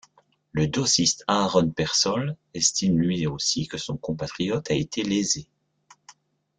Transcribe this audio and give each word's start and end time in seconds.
Le 0.51 0.65
dossiste 0.67 1.23
Aaron 1.27 1.69
Peirsol 1.69 2.35
estime 2.55 2.97
lui 2.97 3.27
aussi 3.27 3.67
que 3.67 3.77
son 3.77 3.97
compatriote 3.97 4.71
a 4.71 4.73
été 4.73 5.03
lésé. 5.03 5.45